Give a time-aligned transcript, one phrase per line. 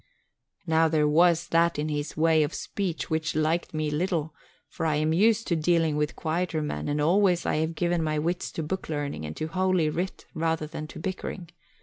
[0.65, 4.33] "Now there was that in his way of speech which liked me little,
[4.67, 8.17] for I am used to dealing with quieter men and always I have given my
[8.17, 11.51] wits to booklearning and to Holy Writ rather than to bickering.